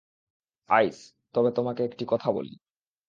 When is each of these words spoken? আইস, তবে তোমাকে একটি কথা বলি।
আইস, 0.69 0.97
তবে 1.35 1.49
তোমাকে 1.51 1.81
একটি 1.83 2.03
কথা 2.07 2.29
বলি। 2.31 2.53